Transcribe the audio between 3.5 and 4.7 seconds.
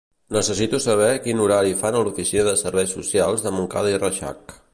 Montcada i Reixac.